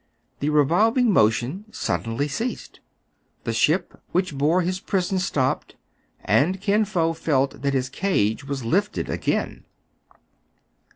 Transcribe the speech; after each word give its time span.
The 0.39 0.49
revolving 0.49 1.11
motion 1.13 1.65
suddenly 1.69 2.27
ceased. 2.27 2.79
The 3.43 3.53
ship 3.53 4.01
which 4.13 4.35
bore 4.35 4.63
his 4.63 4.79
prison 4.79 5.19
stopped, 5.19 5.75
and 6.25 6.59
Kin 6.59 6.85
Fo 6.85 7.13
felt 7.13 7.61
that 7.61 7.75
his 7.75 7.87
cage 7.87 8.43
was 8.43 8.65
lifted 8.65 9.11
again. 9.11 9.63